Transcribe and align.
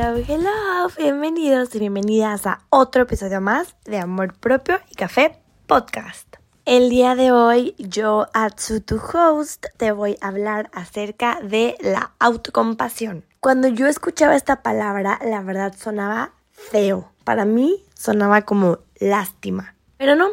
Hello, 0.00 0.16
hello, 0.28 0.88
bienvenidos 0.96 1.74
y 1.74 1.80
bienvenidas 1.80 2.46
a 2.46 2.60
otro 2.70 3.02
episodio 3.02 3.40
más 3.40 3.74
de 3.84 3.98
Amor 3.98 4.32
Propio 4.38 4.78
y 4.92 4.94
Café 4.94 5.42
Podcast. 5.66 6.36
El 6.64 6.88
día 6.88 7.16
de 7.16 7.32
hoy 7.32 7.74
yo, 7.78 8.28
Atsu, 8.32 8.80
host, 9.12 9.66
te 9.76 9.90
voy 9.90 10.16
a 10.20 10.28
hablar 10.28 10.70
acerca 10.72 11.40
de 11.42 11.76
la 11.80 12.12
autocompasión. 12.20 13.24
Cuando 13.40 13.66
yo 13.66 13.88
escuchaba 13.88 14.36
esta 14.36 14.62
palabra, 14.62 15.18
la 15.24 15.42
verdad 15.42 15.74
sonaba 15.76 16.30
feo. 16.52 17.10
Para 17.24 17.44
mí 17.44 17.82
sonaba 17.94 18.42
como 18.42 18.78
lástima. 19.00 19.74
Pero 19.96 20.14
no, 20.14 20.28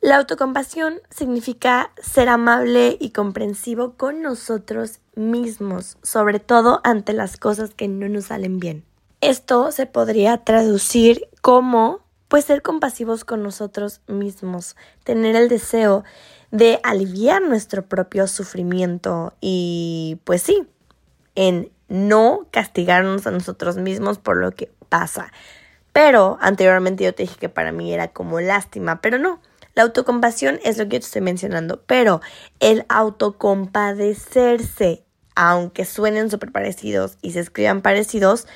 la 0.00 0.16
autocompasión 0.16 0.94
significa 1.10 1.92
ser 2.02 2.28
amable 2.28 2.96
y 2.98 3.10
comprensivo 3.10 3.92
con 3.92 4.20
nosotros 4.20 4.98
mismos, 5.14 5.96
sobre 6.02 6.40
todo 6.40 6.80
ante 6.82 7.12
las 7.12 7.36
cosas 7.36 7.72
que 7.72 7.86
no 7.86 8.08
nos 8.08 8.24
salen 8.24 8.58
bien. 8.58 8.84
Esto 9.26 9.70
se 9.72 9.86
podría 9.86 10.38
traducir 10.44 11.28
como 11.42 11.98
pues 12.28 12.44
ser 12.44 12.62
compasivos 12.62 13.24
con 13.24 13.42
nosotros 13.42 14.00
mismos, 14.06 14.76
tener 15.02 15.34
el 15.34 15.48
deseo 15.48 16.04
de 16.52 16.78
aliviar 16.84 17.42
nuestro 17.42 17.86
propio 17.86 18.28
sufrimiento 18.28 19.34
y 19.40 20.20
pues 20.22 20.42
sí, 20.42 20.68
en 21.34 21.72
no 21.88 22.46
castigarnos 22.52 23.26
a 23.26 23.32
nosotros 23.32 23.78
mismos 23.78 24.18
por 24.18 24.36
lo 24.36 24.52
que 24.52 24.70
pasa. 24.88 25.32
Pero 25.92 26.38
anteriormente 26.40 27.02
yo 27.02 27.12
te 27.12 27.24
dije 27.24 27.34
que 27.34 27.48
para 27.48 27.72
mí 27.72 27.92
era 27.92 28.12
como 28.12 28.40
lástima, 28.40 29.00
pero 29.00 29.18
no. 29.18 29.40
La 29.74 29.82
autocompasión 29.82 30.60
es 30.62 30.78
lo 30.78 30.84
que 30.84 30.98
yo 30.98 31.00
te 31.00 31.06
estoy 31.06 31.22
mencionando, 31.22 31.82
pero 31.84 32.20
el 32.60 32.86
autocompadecerse, 32.88 35.02
aunque 35.34 35.84
suenen 35.84 36.30
súper 36.30 36.52
parecidos 36.52 37.18
y 37.22 37.32
se 37.32 37.40
escriban 37.40 37.82
parecidos, 37.82 38.46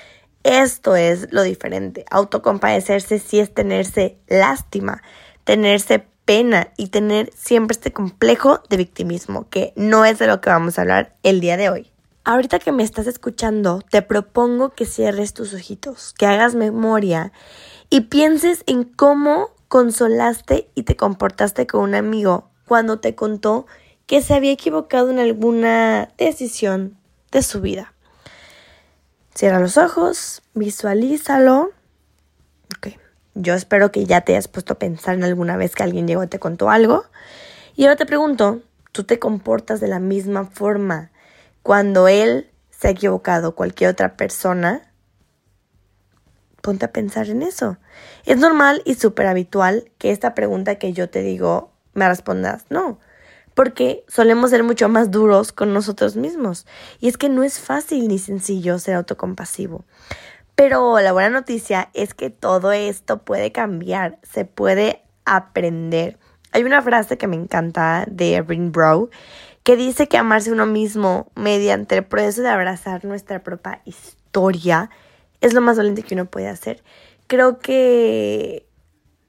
esto 0.43 0.97
es 0.97 1.33
lo 1.33 1.43
diferente. 1.43 2.05
Autocompadecerse 2.11 3.19
sí 3.19 3.41
es 3.41 3.53
tenerse 3.53 4.19
lástima, 4.29 5.03
tenerse 5.45 6.07
pena 6.25 6.73
y 6.77 6.89
tener 6.89 7.31
siempre 7.35 7.75
este 7.75 7.93
complejo 7.93 8.63
de 8.69 8.77
victimismo, 8.77 9.49
que 9.49 9.73
no 9.77 10.05
es 10.05 10.19
de 10.19 10.27
lo 10.27 10.41
que 10.41 10.51
vamos 10.51 10.79
a 10.79 10.83
hablar 10.83 11.17
el 11.23 11.41
día 11.41 11.57
de 11.57 11.71
hoy. 11.71 11.91
Ahorita 12.25 12.59
que 12.59 12.71
me 12.71 12.83
estás 12.83 13.07
escuchando, 13.07 13.83
te 13.91 14.03
propongo 14.03 14.71
que 14.71 14.87
cierres 14.87 15.35
tus 15.35 15.55
ojitos, 15.55 16.15
que 16.17 16.27
hagas 16.27 16.55
memoria 16.55 17.33
y 17.89 18.03
pienses 18.03 18.63
en 18.67 18.85
cómo 18.85 19.51
consolaste 19.69 20.69
y 20.75 20.83
te 20.85 20.97
comportaste 20.97 21.67
con 21.67 21.81
un 21.81 21.95
amigo 21.95 22.51
cuando 22.67 23.01
te 23.01 23.15
contó 23.15 23.67
que 24.07 24.23
se 24.23 24.35
había 24.35 24.53
equivocado 24.53 25.11
en 25.11 25.19
alguna 25.19 26.11
decisión 26.19 26.97
de 27.33 27.43
su 27.43 27.61
vida. 27.61 27.95
Cierra 29.35 29.61
los 29.61 29.77
ojos, 29.79 30.43
visualízalo. 30.55 31.71
Ok, 32.77 32.95
yo 33.35 33.55
espero 33.55 33.91
que 33.93 34.05
ya 34.05 34.23
te 34.23 34.33
hayas 34.33 34.49
puesto 34.49 34.75
a 34.75 34.79
pensar 34.79 35.15
en 35.15 35.25
alguna 35.25 35.57
vez 35.57 35.75
que 35.75 35.83
alguien 35.83 36.07
llegó 36.07 36.23
y 36.25 36.29
te 36.29 36.39
contó 36.39 36.71
algo. 36.71 37.05
Y 37.75 37.85
ahora 37.85 37.97
te 37.97 38.07
pregunto, 38.07 38.63
¿tú 38.93 39.05
te 39.05 39.19
comportas 39.19 39.81
de 39.81 39.89
la 39.89 40.01
misma 40.01 40.47
forma 40.47 41.11
cuando 41.63 42.09
él 42.09 42.51
se 42.71 42.89
ha 42.89 42.91
equivocado, 42.91 43.55
cualquier 43.55 43.91
otra 43.91 44.17
persona? 44.17 44.91
ponte 46.61 46.85
a 46.85 46.93
pensar 46.93 47.29
en 47.29 47.43
eso. 47.43 47.79
Es 48.25 48.39
normal 48.39 48.83
y 48.85 48.95
súper 48.95 49.27
habitual 49.27 49.91
que 49.99 50.11
esta 50.11 50.35
pregunta 50.35 50.77
que 50.77 50.93
yo 50.93 51.11
te 51.11 51.23
digo 51.23 51.73
me 51.93 52.09
respondas 52.09 52.67
no, 52.71 52.99
porque 53.55 54.05
solemos 54.09 54.51
ser 54.51 54.63
mucho 54.63 54.89
más 54.89 55.11
duros 55.11 55.53
con 55.53 55.73
nosotros 55.73 56.17
mismos. 56.17 56.67
Y 57.01 57.09
es 57.09 57.17
que 57.17 57.29
no 57.29 57.43
es 57.43 57.59
fácil 57.59 58.09
ni 58.09 58.19
sencillo 58.19 58.79
ser 58.79 58.95
autocompasivo. 58.95 59.85
Pero 60.55 61.01
la 61.01 61.13
buena 61.13 61.31
noticia 61.31 61.91
es 61.95 62.15
que 62.15 62.31
todo 62.31 62.73
esto 62.73 63.23
puede 63.23 63.53
cambiar, 63.53 64.19
se 64.23 64.45
puede 64.45 65.03
aprender. 65.25 66.19
Hay 66.53 66.65
una 66.65 66.83
frase 66.83 67.17
que 67.17 67.27
me 67.27 67.37
encanta 67.37 68.05
de 68.11 68.35
Erin 68.35 68.73
Bro 68.73 69.11
que 69.63 69.77
dice 69.77 70.09
que 70.09 70.17
amarse 70.17 70.53
uno 70.53 70.67
mismo 70.67 71.31
mediante 71.35 71.97
el 71.97 72.05
proceso 72.05 72.43
de 72.43 72.49
abrazar 72.49 73.05
nuestra 73.05 73.43
propia 73.43 73.83
historia 73.85 74.91
es 75.41 75.55
lo 75.55 75.61
más 75.61 75.77
valiente 75.77 76.03
que 76.03 76.15
uno 76.15 76.27
puede 76.27 76.49
hacer. 76.49 76.83
Creo 77.27 77.59
que 77.59 78.67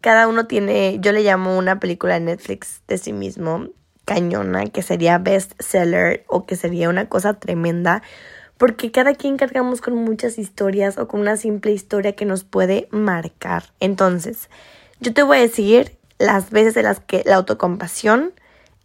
cada 0.01 0.28
uno 0.28 0.47
tiene, 0.47 0.97
yo 1.00 1.12
le 1.12 1.23
llamo 1.23 1.57
una 1.57 1.79
película 1.79 2.16
de 2.16 2.22
Netflix 2.22 2.81
de 2.88 2.97
sí 2.97 3.13
mismo, 3.13 3.67
cañona, 4.13 4.66
que 4.66 4.81
sería 4.81 5.19
best 5.19 5.53
seller 5.61 6.25
o 6.27 6.45
que 6.45 6.57
sería 6.57 6.89
una 6.89 7.07
cosa 7.07 7.35
tremenda, 7.35 8.03
porque 8.57 8.91
cada 8.91 9.16
quien 9.16 9.38
cargamos 9.38 9.79
con 9.79 9.95
muchas 9.95 10.38
historias 10.38 10.97
o 10.97 11.07
con 11.07 11.22
una 11.22 11.38
simple 11.38 11.72
historia 11.72 12.13
que 12.13 12.25
nos 12.25 12.44
puede 12.44 12.89
marcar. 12.91 13.72
Entonces, 13.79 14.49
yo 14.99 15.13
te 15.13 15.23
voy 15.23 15.38
a 15.38 15.41
decir 15.41 15.97
las 16.19 16.51
veces 16.51 16.75
en 16.75 16.83
las 16.83 16.99
que 16.99 17.23
la 17.25 17.38
autocompasión 17.38 18.33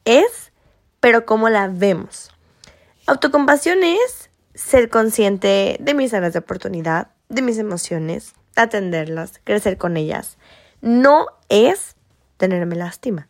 es, 0.05 0.53
pero 1.01 1.27
cómo 1.27 1.49
la 1.49 1.67
vemos. 1.67 2.31
Autocompasión 3.09 3.83
es 3.83 4.31
ser 4.55 4.91
consciente 4.91 5.77
de 5.81 5.95
mis 5.95 6.15
áreas 6.15 6.35
de 6.35 6.39
oportunidad, 6.39 7.09
de 7.29 7.43
mis 7.43 7.59
emociones, 7.59 8.35
atenderlas, 8.55 9.41
crecer 9.43 9.77
con 9.77 9.97
ellas. 9.97 10.39
No 10.83 11.27
es 11.49 11.97
tenerme 12.37 12.77
lástima. 12.77 13.29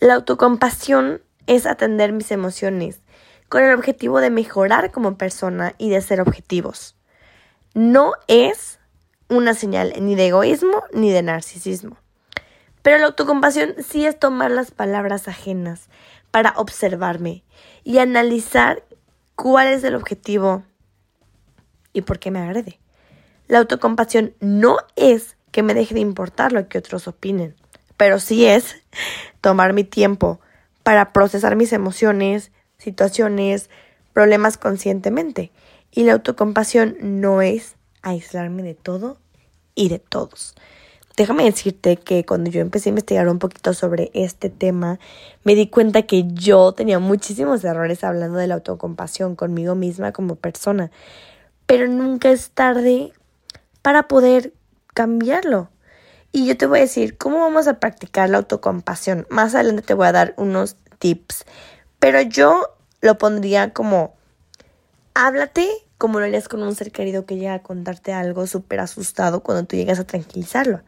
La 0.00 0.14
autocompasión 0.14 1.20
es 1.46 1.66
atender 1.66 2.12
mis 2.12 2.30
emociones 2.30 3.02
con 3.50 3.62
el 3.62 3.74
objetivo 3.74 4.20
de 4.20 4.30
mejorar 4.30 4.92
como 4.92 5.18
persona 5.18 5.74
y 5.76 5.90
de 5.90 6.00
ser 6.00 6.22
objetivos. 6.22 6.96
No 7.74 8.14
es 8.26 8.78
una 9.28 9.52
señal 9.52 9.92
ni 10.00 10.14
de 10.14 10.28
egoísmo 10.28 10.84
ni 10.94 11.10
de 11.10 11.22
narcisismo. 11.22 11.98
Pero 12.80 12.96
la 12.96 13.08
autocompasión 13.08 13.74
sí 13.86 14.06
es 14.06 14.18
tomar 14.18 14.50
las 14.50 14.70
palabras 14.70 15.28
ajenas 15.28 15.90
para 16.30 16.54
observarme 16.56 17.44
y 17.84 17.98
analizar 17.98 18.82
cuál 19.36 19.66
es 19.66 19.84
el 19.84 19.96
objetivo 19.96 20.62
y 21.92 22.00
por 22.00 22.18
qué 22.18 22.30
me 22.30 22.40
agrede. 22.40 22.80
La 23.48 23.58
autocompasión 23.58 24.34
no 24.40 24.78
es 24.96 25.36
que 25.50 25.62
me 25.62 25.74
deje 25.74 25.92
de 25.92 26.00
importar 26.00 26.52
lo 26.52 26.68
que 26.68 26.78
otros 26.78 27.06
opinen, 27.06 27.54
pero 28.00 28.18
sí 28.18 28.46
es 28.46 28.76
tomar 29.42 29.74
mi 29.74 29.84
tiempo 29.84 30.40
para 30.82 31.12
procesar 31.12 31.54
mis 31.54 31.74
emociones, 31.74 32.50
situaciones, 32.78 33.68
problemas 34.14 34.56
conscientemente. 34.56 35.52
Y 35.90 36.04
la 36.04 36.14
autocompasión 36.14 36.96
no 37.02 37.42
es 37.42 37.74
aislarme 38.00 38.62
de 38.62 38.74
todo 38.74 39.18
y 39.74 39.90
de 39.90 39.98
todos. 39.98 40.54
Déjame 41.18 41.44
decirte 41.44 41.98
que 41.98 42.24
cuando 42.24 42.50
yo 42.50 42.62
empecé 42.62 42.88
a 42.88 42.92
investigar 42.96 43.28
un 43.28 43.38
poquito 43.38 43.74
sobre 43.74 44.10
este 44.14 44.48
tema, 44.48 44.98
me 45.44 45.54
di 45.54 45.66
cuenta 45.66 46.04
que 46.04 46.24
yo 46.26 46.72
tenía 46.72 47.00
muchísimos 47.00 47.62
errores 47.64 48.02
hablando 48.02 48.38
de 48.38 48.46
la 48.46 48.54
autocompasión 48.54 49.36
conmigo 49.36 49.74
misma 49.74 50.12
como 50.12 50.36
persona. 50.36 50.90
Pero 51.66 51.86
nunca 51.86 52.30
es 52.30 52.50
tarde 52.52 53.12
para 53.82 54.08
poder 54.08 54.54
cambiarlo. 54.94 55.68
Y 56.32 56.46
yo 56.46 56.56
te 56.56 56.66
voy 56.66 56.78
a 56.78 56.82
decir 56.82 57.16
cómo 57.16 57.40
vamos 57.40 57.66
a 57.66 57.80
practicar 57.80 58.30
la 58.30 58.38
autocompasión. 58.38 59.26
Más 59.30 59.54
adelante 59.54 59.82
te 59.82 59.94
voy 59.94 60.06
a 60.06 60.12
dar 60.12 60.34
unos 60.36 60.76
tips. 60.98 61.44
Pero 61.98 62.20
yo 62.20 62.76
lo 63.00 63.18
pondría 63.18 63.72
como, 63.72 64.14
háblate 65.14 65.68
como 66.00 66.18
lo 66.18 66.24
harías 66.24 66.48
con 66.48 66.62
un 66.62 66.74
ser 66.74 66.92
querido 66.92 67.26
que 67.26 67.36
llega 67.36 67.52
a 67.52 67.62
contarte 67.62 68.14
algo 68.14 68.46
súper 68.46 68.80
asustado 68.80 69.42
cuando 69.42 69.64
tú 69.66 69.76
llegas 69.76 69.98
a 69.98 70.04
tranquilizarlo. 70.04 70.80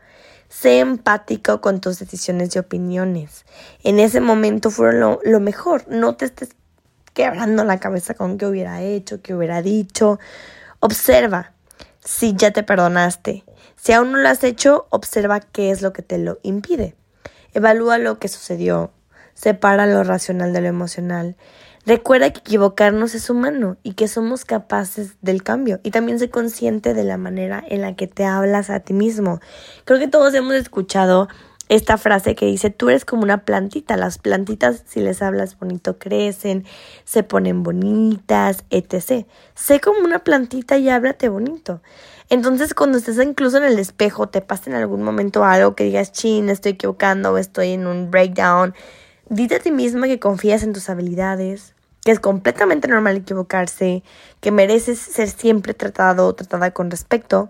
Sé 0.49 0.81
empático 0.81 1.61
con 1.61 1.83
tus 1.83 1.99
decisiones 1.99 2.57
y 2.57 2.59
opiniones. 2.59 3.45
En 3.85 3.99
ese 3.99 4.23
momento 4.23 4.71
fueron 4.71 5.19
lo, 5.23 5.41
mejor. 5.41 5.87
No 5.89 6.15
te 6.15 6.25
estés 6.25 6.57
quebrando 7.13 7.63
la 7.65 7.79
cabeza 7.79 8.15
con 8.15 8.39
qué 8.39 8.47
hubiera 8.47 8.81
hecho, 8.81 9.21
qué 9.21 9.35
hubiera 9.35 9.61
dicho. 9.61 10.19
Observa 10.81 11.53
si 12.03 12.35
ya 12.35 12.51
te 12.51 12.63
perdonaste. 12.63 13.45
Si 13.83 13.91
aún 13.93 14.13
no 14.13 14.19
lo 14.19 14.29
has 14.29 14.45
hecho, 14.45 14.87
observa 14.91 15.41
qué 15.41 15.73
es 15.73 15.83
lo 15.83 15.93
que 15.93 16.03
te 16.03 16.17
lo 16.17 16.39
impide. 16.45 16.95
Evalúa 17.53 17.99
lo 17.99 18.21
que 18.21 18.29
sucedió. 18.29 18.93
Separa 19.35 19.87
lo 19.87 20.05
racional 20.05 20.53
de 20.53 20.61
lo 20.61 20.69
emocional. 20.69 21.37
Recuerda 21.85 22.31
que 22.31 22.39
equivocarnos 22.39 23.17
es 23.17 23.29
humano 23.29 23.79
y 23.83 23.95
que 23.95 24.07
somos 24.07 24.45
capaces 24.45 25.17
del 25.21 25.43
cambio. 25.43 25.81
Y 25.83 25.91
también 25.91 26.21
sé 26.21 26.31
consciente 26.31 26.95
de 26.95 27.03
la 27.03 27.17
manera 27.17 27.61
en 27.67 27.81
la 27.81 27.97
que 27.97 28.07
te 28.07 28.25
hablas 28.25 28.71
a 28.71 28.79
ti 28.79 28.93
mismo. 28.93 29.41
Creo 29.85 29.99
que 29.99 30.07
todos 30.07 30.33
hemos 30.35 30.55
escuchado 30.55 31.27
esta 31.75 31.97
frase 31.97 32.35
que 32.35 32.45
dice, 32.45 32.69
tú 32.69 32.91
eres 32.91 33.07
como 33.07 33.23
una 33.23 33.47
plantita, 33.47 33.97
las 33.97 34.19
plantitas 34.19 34.85
si 34.87 35.01
les 35.01 35.23
hablas 35.23 35.59
bonito 35.59 35.99
crecen, 35.99 36.67
se 37.05 37.23
ponen 37.23 37.63
bonitas, 37.63 38.65
etc. 38.69 39.27
Sé 39.55 39.81
como 39.81 40.01
una 40.01 40.19
plantita 40.19 40.77
y 40.77 40.91
háblate 40.91 41.31
bonito. 41.31 41.81
Entonces 42.29 42.75
cuando 42.75 42.99
estés 42.99 43.17
incluso 43.25 43.57
en 43.57 43.65
el 43.65 43.79
espejo, 43.79 44.29
te 44.29 44.43
pasa 44.43 44.69
en 44.69 44.77
algún 44.77 45.03
momento 45.03 45.45
algo 45.45 45.75
que 45.75 45.85
digas, 45.85 46.13
chin, 46.13 46.51
estoy 46.51 46.73
equivocando 46.73 47.39
estoy 47.39 47.71
en 47.71 47.87
un 47.87 48.11
breakdown, 48.11 48.75
dite 49.31 49.55
a 49.55 49.61
ti 49.61 49.71
misma 49.71 50.09
que 50.09 50.21
confías 50.21 50.63
en 50.65 50.75
tus 50.75 50.91
habilidades, 50.91 51.75
que 52.05 52.11
es 52.11 52.21
completamente 52.21 52.87
normal 52.87 53.17
equivocarse, 53.17 54.03
que 54.41 54.51
mereces 54.51 54.99
ser 54.99 55.31
siempre 55.31 55.73
tratado 55.73 56.27
o 56.27 56.35
tratada 56.35 56.73
con 56.73 56.91
respeto 56.91 57.49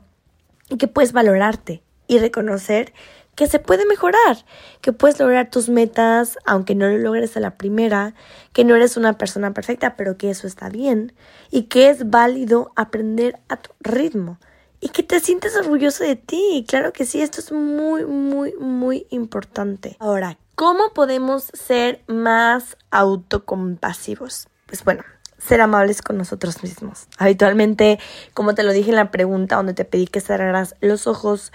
y 0.69 0.77
que 0.77 0.87
puedes 0.87 1.13
valorarte 1.13 1.83
y 2.07 2.19
reconocer 2.19 2.93
que 3.35 3.47
se 3.47 3.59
puede 3.59 3.87
mejorar, 3.87 4.45
que 4.81 4.93
puedes 4.93 5.19
lograr 5.19 5.51
tus 5.51 5.69
metas 5.69 6.39
aunque 6.45 6.75
no 6.75 6.89
lo 6.89 6.99
logres 6.99 7.37
a 7.37 7.41
la 7.41 7.57
primera, 7.57 8.15
que 8.53 8.65
no 8.65 8.75
eres 8.75 8.97
una 8.97 9.17
persona 9.19 9.55
perfecta, 9.55 9.97
pero 9.97 10.17
que 10.17 10.31
eso 10.31 10.47
está 10.47 10.69
bien 10.69 11.13
y 11.51 11.65
que 11.65 11.89
es 11.89 12.11
válido 12.11 12.73
aprender 12.77 13.39
a 13.49 13.57
tu 13.57 13.71
ritmo 13.81 14.39
y 14.81 14.89
que 14.89 15.03
te 15.03 15.21
sientes 15.21 15.57
orgulloso 15.57 16.05
de 16.05 16.17
ti. 16.17 16.65
Claro 16.69 16.93
que 16.93 17.07
sí, 17.07 17.23
esto 17.23 17.41
es 17.41 17.53
muy, 17.53 18.05
muy, 18.05 18.53
muy 18.59 19.07
importante. 19.11 19.97
Ahora, 20.01 20.39
¿cómo 20.57 20.93
podemos 20.93 21.45
ser 21.55 22.03
más 22.09 22.77
autocompasivos? 22.91 24.49
Pues 24.67 24.85
bueno, 24.85 25.05
ser 25.39 25.61
amables 25.61 26.03
con 26.03 26.19
nosotros 26.19 26.63
mismos. 26.63 27.07
Habitualmente, 27.17 27.99
como 28.35 28.55
te 28.55 28.65
lo 28.65 28.73
dije 28.73 28.91
en 28.91 28.97
la 28.97 29.11
pregunta 29.11 29.57
donde 29.57 29.75
te 29.75 29.85
pedí 29.85 30.07
que 30.07 30.21
cerraras 30.21 30.75
los 30.81 31.07
ojos, 31.07 31.53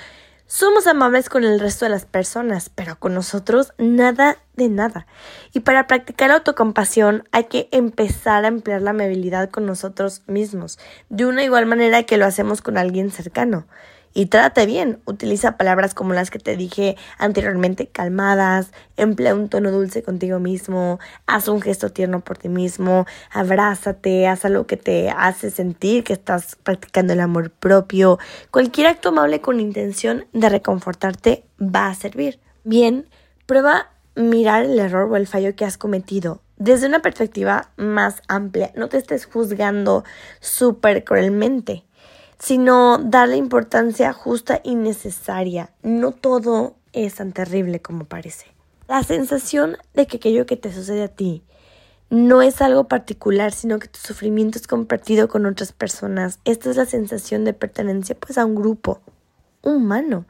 somos 0.47 0.88
amables 0.88 1.29
con 1.29 1.44
el 1.44 1.59
resto 1.59 1.85
de 1.85 1.91
las 1.91 2.05
personas, 2.05 2.71
pero 2.73 2.97
con 2.97 3.13
nosotros 3.13 3.73
nada 3.77 4.38
de 4.55 4.69
nada. 4.69 5.05
Y 5.53 5.59
para 5.59 5.88
practicar 5.88 6.31
autocompasión 6.31 7.27
hay 7.31 7.44
que 7.44 7.67
empezar 7.71 8.45
a 8.45 8.47
emplear 8.47 8.81
la 8.81 8.91
amabilidad 8.91 9.49
con 9.49 9.65
nosotros 9.65 10.23
mismos, 10.25 10.79
de 11.09 11.25
una 11.25 11.44
igual 11.44 11.65
manera 11.65 12.03
que 12.03 12.17
lo 12.17 12.25
hacemos 12.25 12.61
con 12.61 12.77
alguien 12.77 13.11
cercano 13.11 13.67
y 14.17 14.25
trate 14.25 14.65
bien. 14.65 14.99
Utiliza 15.05 15.57
palabras 15.57 15.93
como 15.93 16.15
las 16.15 16.31
que 16.31 16.39
te 16.39 16.57
dije 16.57 16.97
anteriormente, 17.19 17.85
calmadas, 17.85 18.71
emplea 18.95 19.35
un 19.35 19.47
tono 19.47 19.69
dulce 19.69 20.01
contigo 20.01 20.39
mismo, 20.39 20.99
haz 21.27 21.47
un 21.47 21.61
gesto 21.61 21.91
tierno 21.91 22.21
por 22.21 22.35
ti 22.39 22.49
mismo, 22.49 23.05
abrázate, 23.29 24.27
haz 24.27 24.43
algo 24.43 24.65
que 24.65 24.75
te 24.75 25.11
hace 25.11 25.51
sentir 25.51 26.03
que 26.03 26.13
estás 26.13 26.55
practicando 26.63 27.13
el 27.13 27.19
amor 27.19 27.51
propio. 27.51 28.17
Cualquier 28.49 28.87
acto 28.87 29.09
amable 29.09 29.39
con 29.39 29.59
intención 29.59 30.25
de 30.33 30.49
reconfortarte 30.49 31.45
va 31.61 31.85
a 31.85 31.93
servir. 31.93 32.39
Bien, 32.63 33.07
prueba 33.45 33.91
mirar 34.15 34.63
el 34.63 34.79
error 34.79 35.11
o 35.11 35.15
el 35.15 35.27
fallo 35.27 35.55
que 35.55 35.63
has 35.63 35.77
cometido 35.77 36.41
desde 36.57 36.87
una 36.87 37.03
perspectiva 37.03 37.69
más 37.77 38.23
amplia. 38.27 38.71
No 38.75 38.89
te 38.89 38.97
estés 38.97 39.27
juzgando 39.27 40.03
súper 40.39 41.03
cruelmente 41.03 41.83
sino 42.39 42.98
darle 42.98 43.38
importancia 43.38 44.13
justa 44.13 44.62
y 44.63 44.75
necesaria. 44.75 45.72
No 45.84 46.12
todo 46.12 46.75
es 46.94 47.16
tan 47.16 47.31
terrible 47.31 47.81
como 47.81 48.06
parece. 48.06 48.45
La 48.88 49.04
sensación 49.04 49.78
de 49.94 50.07
que 50.07 50.18
aquello 50.18 50.45
que 50.45 50.57
te 50.57 50.74
sucede 50.74 51.04
a 51.04 51.07
ti 51.07 51.44
no 52.10 52.42
es 52.42 52.62
algo 52.62 52.86
particular, 52.86 53.51
sino 53.51 53.80
que 53.80 53.89
tu 53.89 54.00
sufrimiento 54.00 54.57
es 54.57 54.68
compartido 54.68 55.28
con 55.28 55.45
otras 55.45 55.74
personas. 55.74 56.39
Esta 56.45 56.69
es 56.69 56.78
la 56.78 56.86
sensación 56.86 57.44
de 57.44 57.54
pertenencia 57.54 58.16
pues 58.16 58.38
a 58.38 58.45
un 58.45 58.56
grupo 58.56 59.01
humano. 59.62 60.25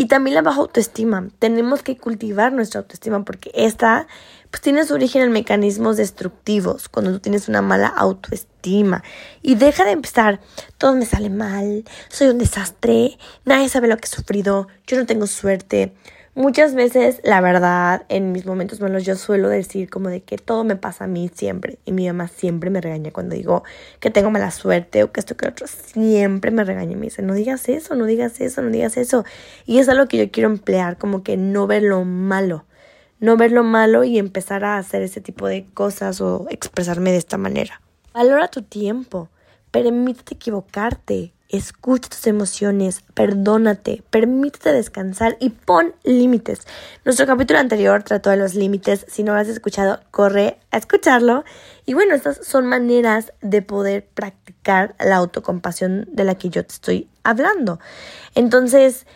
Y 0.00 0.06
también 0.06 0.34
la 0.34 0.40
baja 0.40 0.60
autoestima. 0.60 1.28
Tenemos 1.38 1.82
que 1.82 1.98
cultivar 1.98 2.54
nuestra 2.54 2.80
autoestima 2.80 3.22
porque 3.22 3.50
esta 3.52 4.06
pues 4.50 4.62
tiene 4.62 4.86
su 4.86 4.94
origen 4.94 5.20
en 5.20 5.30
mecanismos 5.30 5.98
destructivos, 5.98 6.88
cuando 6.88 7.12
tú 7.12 7.18
tienes 7.18 7.50
una 7.50 7.60
mala 7.60 7.88
autoestima. 7.88 9.04
Y 9.42 9.56
deja 9.56 9.84
de 9.84 9.90
empezar, 9.90 10.40
todo 10.78 10.94
me 10.94 11.04
sale 11.04 11.28
mal, 11.28 11.84
soy 12.08 12.28
un 12.28 12.38
desastre, 12.38 13.18
nadie 13.44 13.68
sabe 13.68 13.88
lo 13.88 13.98
que 13.98 14.06
he 14.06 14.16
sufrido, 14.16 14.68
yo 14.86 14.96
no 14.96 15.04
tengo 15.04 15.26
suerte. 15.26 15.92
Muchas 16.40 16.74
veces, 16.74 17.20
la 17.22 17.42
verdad, 17.42 18.06
en 18.08 18.32
mis 18.32 18.46
momentos 18.46 18.80
malos 18.80 19.04
yo 19.04 19.14
suelo 19.14 19.50
decir 19.50 19.90
como 19.90 20.08
de 20.08 20.22
que 20.22 20.38
todo 20.38 20.64
me 20.64 20.74
pasa 20.74 21.04
a 21.04 21.06
mí 21.06 21.30
siempre. 21.34 21.78
Y 21.84 21.92
mi 21.92 22.06
mamá 22.06 22.28
siempre 22.28 22.70
me 22.70 22.80
regaña 22.80 23.10
cuando 23.10 23.34
digo 23.34 23.62
que 24.00 24.08
tengo 24.08 24.30
mala 24.30 24.50
suerte 24.50 25.02
o 25.02 25.12
que 25.12 25.20
esto 25.20 25.36
que 25.36 25.46
otro. 25.46 25.66
Siempre 25.66 26.50
me 26.50 26.64
regaña 26.64 26.92
y 26.92 26.96
me 26.96 27.08
dice, 27.08 27.20
no 27.20 27.34
digas 27.34 27.68
eso, 27.68 27.94
no 27.94 28.06
digas 28.06 28.40
eso, 28.40 28.62
no 28.62 28.70
digas 28.70 28.96
eso. 28.96 29.26
Y 29.66 29.80
es 29.80 29.90
algo 29.90 30.08
que 30.08 30.16
yo 30.16 30.30
quiero 30.30 30.48
emplear, 30.48 30.96
como 30.96 31.22
que 31.22 31.36
no 31.36 31.66
ver 31.66 31.82
lo 31.82 32.06
malo. 32.06 32.64
No 33.18 33.36
ver 33.36 33.52
lo 33.52 33.62
malo 33.62 34.02
y 34.04 34.16
empezar 34.16 34.64
a 34.64 34.78
hacer 34.78 35.02
ese 35.02 35.20
tipo 35.20 35.46
de 35.46 35.66
cosas 35.74 36.22
o 36.22 36.46
expresarme 36.48 37.12
de 37.12 37.18
esta 37.18 37.36
manera. 37.36 37.82
Valora 38.14 38.48
tu 38.48 38.62
tiempo. 38.62 39.28
Permítete 39.70 40.36
equivocarte. 40.36 41.34
Escucha 41.52 42.08
tus 42.08 42.28
emociones, 42.28 43.02
perdónate, 43.12 44.04
permítete 44.08 44.72
descansar 44.72 45.36
y 45.40 45.50
pon 45.50 45.96
límites. 46.04 46.60
Nuestro 47.04 47.26
capítulo 47.26 47.58
anterior 47.58 48.04
trató 48.04 48.30
de 48.30 48.36
los 48.36 48.54
límites. 48.54 49.04
Si 49.08 49.24
no 49.24 49.34
lo 49.34 49.40
has 49.40 49.48
escuchado, 49.48 49.98
corre 50.12 50.60
a 50.70 50.76
escucharlo. 50.76 51.42
Y 51.86 51.94
bueno, 51.94 52.14
estas 52.14 52.46
son 52.46 52.66
maneras 52.66 53.32
de 53.42 53.62
poder 53.62 54.06
practicar 54.14 54.94
la 55.00 55.16
autocompasión 55.16 56.06
de 56.12 56.22
la 56.22 56.36
que 56.36 56.50
yo 56.50 56.64
te 56.64 56.72
estoy 56.72 57.08
hablando. 57.24 57.80
Entonces, 58.36 59.08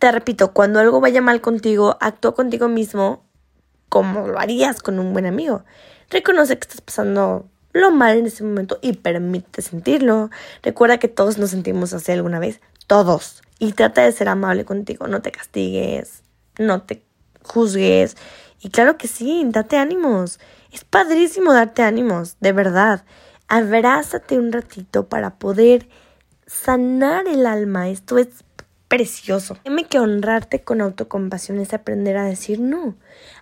te 0.00 0.10
repito, 0.10 0.52
cuando 0.52 0.80
algo 0.80 1.00
vaya 1.00 1.22
mal 1.22 1.40
contigo, 1.40 1.96
actúa 2.00 2.34
contigo 2.34 2.66
mismo 2.66 3.22
como 3.88 4.26
lo 4.26 4.40
harías 4.40 4.82
con 4.82 4.98
un 4.98 5.12
buen 5.12 5.26
amigo. 5.26 5.64
Reconoce 6.10 6.58
que 6.58 6.66
estás 6.66 6.80
pasando 6.80 7.46
lo 7.72 7.90
mal 7.90 8.18
en 8.18 8.26
ese 8.26 8.44
momento 8.44 8.78
y 8.82 8.94
permite 8.94 9.62
sentirlo. 9.62 10.30
Recuerda 10.62 10.98
que 10.98 11.08
todos 11.08 11.38
nos 11.38 11.50
sentimos 11.50 11.92
así 11.92 12.12
alguna 12.12 12.38
vez, 12.38 12.60
todos. 12.86 13.42
Y 13.58 13.72
trata 13.72 14.02
de 14.02 14.12
ser 14.12 14.28
amable 14.28 14.64
contigo, 14.64 15.06
no 15.06 15.22
te 15.22 15.30
castigues, 15.30 16.22
no 16.58 16.82
te 16.82 17.02
juzgues. 17.42 18.16
Y 18.60 18.70
claro 18.70 18.96
que 18.96 19.08
sí, 19.08 19.42
date 19.46 19.76
ánimos. 19.76 20.40
Es 20.72 20.84
padrísimo 20.84 21.52
darte 21.52 21.82
ánimos, 21.82 22.36
de 22.40 22.52
verdad. 22.52 23.04
Abrázate 23.48 24.38
un 24.38 24.52
ratito 24.52 25.08
para 25.08 25.36
poder 25.38 25.88
sanar 26.46 27.26
el 27.26 27.46
alma. 27.46 27.88
Esto 27.88 28.18
es 28.18 28.28
precioso. 28.88 29.56
Dime 29.64 29.84
que 29.84 30.00
honrarte 30.00 30.62
con 30.62 30.80
autocompasión 30.80 31.60
es 31.60 31.74
aprender 31.74 32.16
a 32.16 32.24
decir 32.24 32.60
no, 32.60 32.96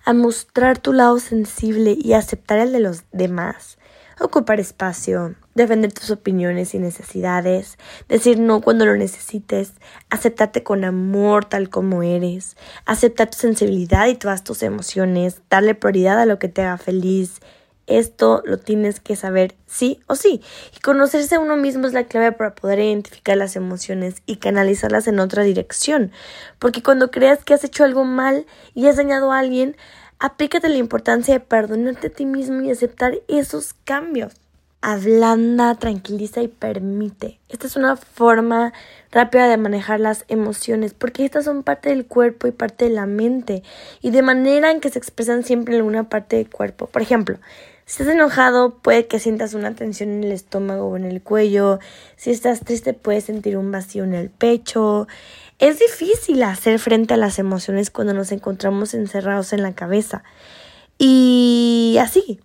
a 0.05 0.13
mostrar 0.13 0.79
tu 0.79 0.93
lado 0.93 1.19
sensible 1.21 1.97
y 1.99 2.13
aceptar 2.13 2.59
el 2.59 2.73
de 2.73 2.81
los 2.81 3.05
demás 3.13 3.79
ocupar 4.21 4.61
espacio, 4.61 5.35
defender 5.55 5.93
tus 5.93 6.11
opiniones 6.11 6.75
y 6.75 6.79
necesidades, 6.79 7.79
decir 8.09 8.39
no 8.39 8.61
cuando 8.61 8.87
lo 8.87 8.97
necesites, 8.97 9.73
aceptarte 10.11 10.63
con 10.63 10.85
amor 10.85 11.45
tal 11.45 11.69
como 11.71 12.03
eres, 12.03 12.57
aceptar 12.87 13.31
tu 13.31 13.39
sensibilidad 13.39 14.07
y 14.07 14.15
todas 14.15 14.45
tus 14.45 14.63
emociones, 14.63 15.43
darle 15.51 15.75
prioridad 15.75 16.21
a 16.21 16.27
lo 16.27 16.39
que 16.39 16.49
te 16.49 16.63
haga 16.63 16.79
feliz. 16.79 17.41
Esto 17.87 18.43
lo 18.45 18.59
tienes 18.59 19.01
que 19.01 19.17
saber 19.17 19.57
sí 19.67 20.01
o 20.07 20.15
sí. 20.15 20.43
Y 20.77 20.81
conocerse 20.81 21.37
a 21.37 21.41
uno 21.41 21.57
mismo 21.57 21.87
es 21.87 21.95
la 21.95 22.05
clave 22.05 22.33
para 22.33 22.55
poder 22.55 22.81
identificar 22.81 23.39
las 23.39 23.57
emociones 23.57 24.23
y 24.27 24.37
canalizarlas 24.37 25.09
en 25.09 25.19
otra 25.21 25.43
dirección. 25.43 26.13
Porque 26.59 26.83
cuando 26.83 27.11
creas 27.11 27.45
que 27.45 27.55
has 27.55 27.65
hecho 27.65 27.85
algo 27.85 28.05
mal 28.05 28.45
y 28.75 28.89
has 28.89 28.97
dañado 28.97 29.33
a 29.33 29.39
alguien, 29.39 29.75
Aplícate 30.21 30.69
la 30.69 30.79
importancia 30.79 31.35
de 31.35 31.41
perdonarte 31.41 32.09
a 32.09 32.11
ti 32.11 32.27
mismo 32.27 32.63
y 32.63 32.73
aceptar 32.73 33.21
esos 33.29 33.75
cambios. 33.85 34.33
Ablanda, 34.81 35.77
tranquiliza 35.77 36.43
y 36.43 36.49
permite. 36.49 37.39
Esta 37.49 37.69
es 37.69 37.77
una 37.77 37.97
forma 37.97 38.73
rápida 39.13 39.49
de 39.49 39.57
manejar 39.57 40.01
las 40.01 40.25
emociones, 40.27 40.93
porque 40.93 41.25
estas 41.25 41.45
son 41.45 41.63
parte 41.63 41.91
del 41.91 42.05
cuerpo 42.05 42.49
y 42.49 42.53
parte 42.53 42.87
de 42.87 42.91
la 42.91 43.07
mente, 43.07 43.63
y 44.03 44.11
de 44.11 44.23
manera 44.23 44.73
en 44.73 44.81
que 44.81 44.91
se 44.91 44.99
expresan 44.99 45.45
siempre 45.45 45.75
en 45.75 45.83
alguna 45.83 46.09
parte 46.09 46.35
del 46.35 46.51
cuerpo. 46.51 46.87
Por 46.87 47.03
ejemplo, 47.03 47.39
si 47.89 48.03
estás 48.03 48.15
enojado, 48.15 48.75
puede 48.75 49.07
que 49.07 49.19
sientas 49.19 49.55
una 49.55 49.75
tensión 49.75 50.11
en 50.11 50.25
el 50.25 50.33
estómago 50.33 50.89
o 50.89 50.97
en 50.99 51.07
el 51.07 51.23
cuello. 51.23 51.79
Si 52.17 52.31
estás 52.31 52.61
triste, 52.61 52.93
puedes 52.93 53.25
sentir 53.25 53.57
un 53.57 53.73
vacío 53.73 54.05
en 54.05 54.13
el 54.13 54.29
pecho. 54.29 55.09
Es 55.59 55.79
difícil 55.79 56.43
hacer 56.43 56.81
frente 56.81 57.15
a 57.15 57.17
las 57.17 57.39
emociones 57.39 57.89
cuando 57.89 58.13
nos 58.13 58.31
encontramos 58.31 58.93
encerrados 58.93 59.55
en 59.55 59.63
la 59.63 59.75
cabeza. 59.75 60.23
Y 60.99 61.97
así. 61.99 62.41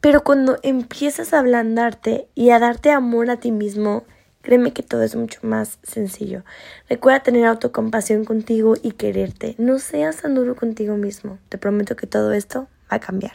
Pero 0.00 0.24
cuando 0.24 0.58
empiezas 0.64 1.32
a 1.32 1.38
ablandarte 1.38 2.26
y 2.34 2.50
a 2.50 2.58
darte 2.58 2.90
amor 2.90 3.30
a 3.30 3.36
ti 3.36 3.52
mismo, 3.52 4.02
créeme 4.40 4.72
que 4.72 4.82
todo 4.82 5.04
es 5.04 5.14
mucho 5.14 5.38
más 5.44 5.78
sencillo. 5.84 6.42
Recuerda 6.88 7.22
tener 7.22 7.44
autocompasión 7.44 8.24
contigo 8.24 8.74
y 8.82 8.90
quererte. 8.90 9.54
No 9.58 9.78
seas 9.78 10.22
tan 10.22 10.34
duro 10.34 10.56
contigo 10.56 10.96
mismo. 10.96 11.38
Te 11.50 11.56
prometo 11.56 11.94
que 11.94 12.08
todo 12.08 12.32
esto 12.32 12.66
va 12.90 12.96
a 12.96 12.98
cambiar. 12.98 13.34